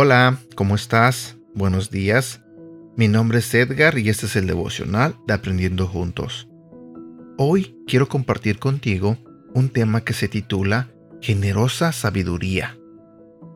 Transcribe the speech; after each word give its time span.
Hola, 0.00 0.38
¿cómo 0.54 0.76
estás? 0.76 1.38
Buenos 1.54 1.90
días. 1.90 2.40
Mi 2.96 3.08
nombre 3.08 3.40
es 3.40 3.52
Edgar 3.52 3.98
y 3.98 4.08
este 4.08 4.26
es 4.26 4.36
el 4.36 4.46
devocional 4.46 5.16
de 5.26 5.34
Aprendiendo 5.34 5.88
Juntos. 5.88 6.48
Hoy 7.36 7.76
quiero 7.84 8.08
compartir 8.08 8.60
contigo 8.60 9.18
un 9.54 9.70
tema 9.70 10.02
que 10.04 10.12
se 10.12 10.28
titula 10.28 10.88
Generosa 11.20 11.90
Sabiduría. 11.90 12.77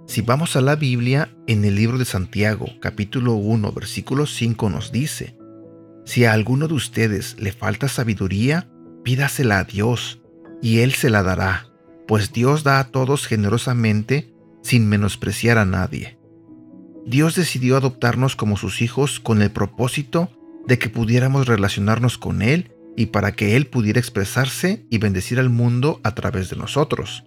Si 0.07 0.21
vamos 0.21 0.57
a 0.57 0.61
la 0.61 0.77
Biblia, 0.77 1.35
en 1.47 1.65
el 1.65 1.77
libro 1.77 1.97
de 1.97 2.05
Santiago, 2.05 2.67
capítulo 2.81 3.35
1, 3.35 3.73
versículo 3.73 4.27
5 4.27 4.69
nos 4.69 4.93
dice, 4.93 5.37
Si 6.05 6.25
a 6.25 6.33
alguno 6.33 6.69
de 6.69 6.75
ustedes 6.75 7.37
le 7.39 7.53
falta 7.53 7.89
sabiduría, 7.89 8.69
pídasela 9.05 9.61
a 9.61 9.65
Dios, 9.65 10.21
y 10.61 10.81
Él 10.81 10.93
se 10.93 11.09
la 11.09 11.23
dará, 11.23 11.69
pues 12.07 12.33
Dios 12.33 12.65
da 12.65 12.81
a 12.81 12.89
todos 12.89 13.27
generosamente 13.27 14.35
sin 14.63 14.89
menospreciar 14.89 15.57
a 15.57 15.65
nadie. 15.65 16.19
Dios 17.07 17.35
decidió 17.35 17.77
adoptarnos 17.77 18.37
como 18.37 18.57
sus 18.57 18.83
hijos 18.83 19.19
con 19.19 19.41
el 19.41 19.51
propósito 19.51 20.31
de 20.67 20.79
que 20.79 20.91
pudiéramos 20.91 21.47
relacionarnos 21.47 22.19
con 22.19 22.43
Él 22.43 22.73
y 22.97 23.07
para 23.07 23.33
que 23.33 23.57
Él 23.57 23.67
pudiera 23.67 24.01
expresarse 24.01 24.85
y 24.91 24.99
bendecir 24.99 25.39
al 25.39 25.49
mundo 25.49 26.01
a 26.03 26.15
través 26.15 26.51
de 26.51 26.57
nosotros. 26.57 27.25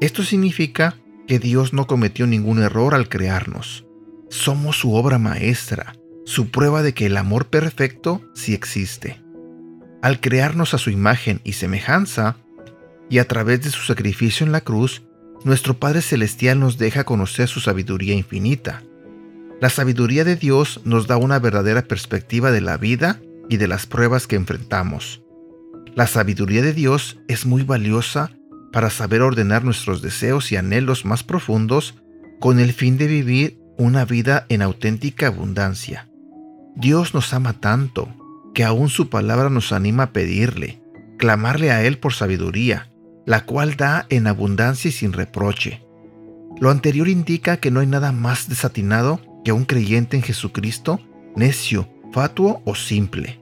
Esto 0.00 0.22
significa 0.22 0.96
que 1.30 1.38
Dios 1.38 1.72
no 1.72 1.86
cometió 1.86 2.26
ningún 2.26 2.60
error 2.60 2.92
al 2.92 3.08
crearnos. 3.08 3.86
Somos 4.30 4.80
su 4.80 4.94
obra 4.94 5.20
maestra, 5.20 5.94
su 6.24 6.50
prueba 6.50 6.82
de 6.82 6.92
que 6.92 7.06
el 7.06 7.16
amor 7.16 7.46
perfecto 7.46 8.20
sí 8.34 8.52
existe. 8.52 9.22
Al 10.02 10.18
crearnos 10.18 10.74
a 10.74 10.78
su 10.78 10.90
imagen 10.90 11.40
y 11.44 11.52
semejanza, 11.52 12.38
y 13.08 13.20
a 13.20 13.28
través 13.28 13.62
de 13.62 13.70
su 13.70 13.82
sacrificio 13.82 14.44
en 14.44 14.50
la 14.50 14.62
cruz, 14.62 15.04
nuestro 15.44 15.78
Padre 15.78 16.02
Celestial 16.02 16.58
nos 16.58 16.78
deja 16.78 17.04
conocer 17.04 17.46
su 17.46 17.60
sabiduría 17.60 18.14
infinita. 18.14 18.82
La 19.60 19.70
sabiduría 19.70 20.24
de 20.24 20.34
Dios 20.34 20.80
nos 20.82 21.06
da 21.06 21.16
una 21.16 21.38
verdadera 21.38 21.82
perspectiva 21.82 22.50
de 22.50 22.60
la 22.60 22.76
vida 22.76 23.20
y 23.48 23.58
de 23.58 23.68
las 23.68 23.86
pruebas 23.86 24.26
que 24.26 24.34
enfrentamos. 24.34 25.22
La 25.94 26.08
sabiduría 26.08 26.62
de 26.62 26.72
Dios 26.72 27.20
es 27.28 27.46
muy 27.46 27.62
valiosa 27.62 28.32
para 28.72 28.90
saber 28.90 29.22
ordenar 29.22 29.64
nuestros 29.64 30.02
deseos 30.02 30.52
y 30.52 30.56
anhelos 30.56 31.04
más 31.04 31.22
profundos 31.22 31.96
con 32.40 32.58
el 32.60 32.72
fin 32.72 32.98
de 32.98 33.06
vivir 33.06 33.58
una 33.76 34.04
vida 34.04 34.46
en 34.48 34.62
auténtica 34.62 35.28
abundancia. 35.28 36.08
Dios 36.76 37.14
nos 37.14 37.32
ama 37.34 37.54
tanto 37.54 38.08
que 38.54 38.64
aún 38.64 38.88
su 38.88 39.08
palabra 39.08 39.50
nos 39.50 39.72
anima 39.72 40.04
a 40.04 40.12
pedirle, 40.12 40.82
clamarle 41.18 41.70
a 41.70 41.84
Él 41.84 41.98
por 41.98 42.12
sabiduría, 42.12 42.90
la 43.26 43.44
cual 43.44 43.76
da 43.76 44.06
en 44.08 44.26
abundancia 44.26 44.88
y 44.88 44.92
sin 44.92 45.12
reproche. 45.12 45.82
Lo 46.58 46.70
anterior 46.70 47.08
indica 47.08 47.58
que 47.58 47.70
no 47.70 47.80
hay 47.80 47.86
nada 47.86 48.12
más 48.12 48.48
desatinado 48.48 49.20
que 49.44 49.52
un 49.52 49.64
creyente 49.64 50.16
en 50.16 50.22
Jesucristo, 50.22 51.00
necio, 51.36 51.88
fatuo 52.12 52.62
o 52.64 52.74
simple. 52.74 53.40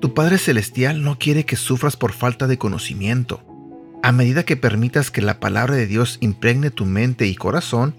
Tu 0.00 0.14
Padre 0.14 0.38
Celestial 0.38 1.02
no 1.02 1.18
quiere 1.18 1.44
que 1.44 1.56
sufras 1.56 1.96
por 1.96 2.12
falta 2.12 2.46
de 2.46 2.58
conocimiento. 2.58 3.42
A 4.02 4.12
medida 4.12 4.44
que 4.44 4.56
permitas 4.56 5.10
que 5.10 5.20
la 5.20 5.40
palabra 5.40 5.74
de 5.74 5.86
Dios 5.86 6.18
impregne 6.20 6.70
tu 6.70 6.86
mente 6.86 7.26
y 7.26 7.34
corazón, 7.34 7.94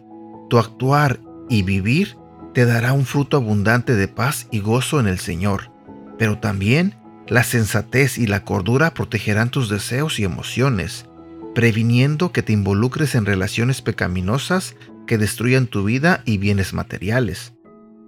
tu 0.50 0.58
actuar 0.58 1.20
y 1.50 1.62
vivir 1.64 2.18
te 2.54 2.66
dará 2.66 2.94
un 2.94 3.06
fruto 3.06 3.38
abundante 3.38 3.96
de 3.96 4.08
paz 4.08 4.48
y 4.52 4.60
gozo 4.60 5.00
en 5.00 5.08
el 5.08 5.20
Señor. 5.20 5.72
Pero 6.18 6.40
también 6.40 6.96
la 7.28 7.44
sensatez 7.44 8.18
y 8.18 8.28
la 8.28 8.44
cordura 8.44 8.94
protegerán 8.94 9.52
tus 9.52 9.70
deseos 9.70 10.20
y 10.20 10.24
emociones, 10.24 11.06
previniendo 11.54 12.32
que 12.32 12.42
te 12.42 12.54
involucres 12.54 13.16
en 13.16 13.26
relaciones 13.26 13.82
pecaminosas 13.82 14.76
que 15.06 15.18
destruyan 15.18 15.68
tu 15.68 15.84
vida 15.84 16.24
y 16.26 16.38
bienes 16.38 16.74
materiales. 16.74 17.54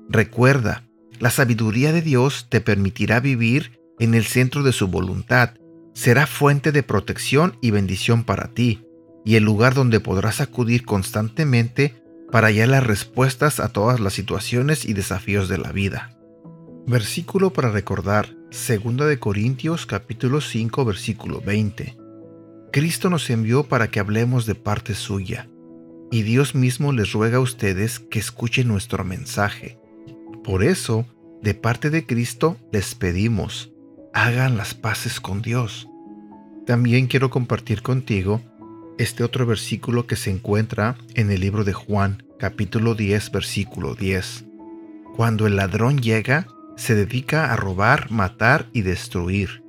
Recuerda, 0.10 0.84
la 1.20 1.30
sabiduría 1.30 1.94
de 1.94 2.02
Dios 2.02 2.48
te 2.50 2.60
permitirá 2.60 3.20
vivir 3.20 3.80
en 4.00 4.14
el 4.14 4.26
centro 4.26 4.64
de 4.64 4.74
su 4.74 4.88
voluntad, 4.88 5.52
será 5.94 6.28
fuente 6.28 6.72
de 6.72 6.84
protección 6.84 7.58
y 7.62 7.72
bendición 7.72 8.24
para 8.24 8.54
ti, 8.54 8.86
y 9.26 9.36
el 9.36 9.44
lugar 9.44 9.74
donde 9.74 10.00
podrás 10.00 10.42
acudir 10.42 10.86
constantemente 10.86 11.96
para 12.32 12.48
hallar 12.48 12.70
las 12.70 12.86
respuestas 12.86 13.60
a 13.60 13.70
todas 13.70 14.00
las 14.00 14.14
situaciones 14.14 14.86
y 14.86 14.94
desafíos 14.94 15.48
de 15.50 15.60
la 15.60 15.72
vida. 15.72 16.18
Versículo 16.88 17.54
para 17.54 17.72
recordar, 17.72 18.36
2 18.52 19.08
de 19.08 19.20
Corintios 19.20 19.86
capítulo 19.86 20.42
5 20.42 20.84
versículo 20.84 21.42
20. 21.42 21.96
Cristo 22.72 23.10
nos 23.10 23.30
envió 23.30 23.64
para 23.64 23.90
que 23.90 24.00
hablemos 24.00 24.46
de 24.46 24.56
parte 24.56 24.96
suya, 24.96 25.48
y 26.12 26.24
Dios 26.24 26.56
mismo 26.56 26.92
les 26.92 27.14
ruega 27.14 27.38
a 27.38 27.42
ustedes 27.42 28.00
que 28.00 28.20
escuchen 28.20 28.68
nuestro 28.68 29.04
mensaje. 29.04 29.80
Por 30.44 30.64
eso, 30.64 31.06
de 31.42 31.54
parte 31.54 31.90
de 31.90 32.06
Cristo 32.06 32.58
les 32.72 32.96
pedimos, 32.96 33.73
hagan 34.14 34.58
las 34.58 34.74
paces 34.76 35.20
con 35.20 35.42
Dios. 35.42 35.90
También 36.66 37.08
quiero 37.08 37.30
compartir 37.30 37.82
contigo 37.82 38.42
este 38.98 39.24
otro 39.24 39.46
versículo 39.46 40.06
que 40.06 40.16
se 40.16 40.30
encuentra 40.30 40.96
en 41.16 41.32
el 41.32 41.42
libro 41.42 41.64
de 41.64 41.74
Juan, 41.74 42.24
capítulo 42.38 42.94
10, 42.94 43.32
versículo 43.32 43.96
10. 43.96 44.46
Cuando 45.16 45.48
el 45.48 45.56
ladrón 45.56 46.00
llega, 46.00 46.48
se 46.78 46.96
dedica 46.96 47.52
a 47.52 47.56
robar, 47.56 48.12
matar 48.12 48.70
y 48.72 48.82
destruir. 48.82 49.64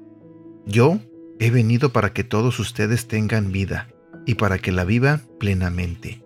Yo 0.67 1.01
he 1.41 1.51
venido 1.51 1.93
para 1.93 2.13
que 2.13 2.23
todos 2.23 2.61
ustedes 2.61 3.09
tengan 3.09 3.51
vida 3.51 3.89
y 4.27 4.35
para 4.35 4.59
que 4.59 4.73
la 4.73 4.85
vivan 4.85 5.23
plenamente. 5.41 6.23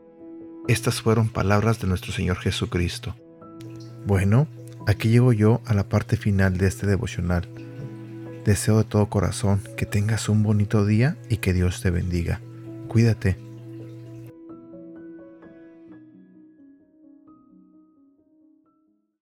Estas 0.67 1.01
fueron 1.01 1.29
palabras 1.29 1.81
de 1.81 1.87
nuestro 1.87 2.13
Señor 2.13 2.37
Jesucristo. 2.39 3.17
Bueno, 4.07 4.49
aquí 4.87 5.09
llego 5.09 5.33
yo 5.33 5.63
a 5.67 5.75
la 5.75 5.89
parte 5.89 6.17
final 6.17 6.59
de 6.59 6.67
este 6.67 6.87
devocional. 6.87 7.49
Deseo 8.49 8.79
de 8.79 8.85
todo 8.85 9.11
corazón 9.11 9.61
que 9.77 9.85
tengas 9.85 10.31
un 10.31 10.43
bonito 10.43 10.87
día 10.87 11.19
y 11.29 11.37
que 11.37 11.53
Dios 11.53 11.83
te 11.83 11.91
bendiga. 11.91 12.41
Cuídate. 12.89 13.48